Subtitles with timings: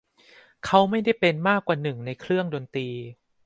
[0.65, 2.89] เขาไม่ได้เป็นมากกว่าหนึ่งในเครื่องดนตรี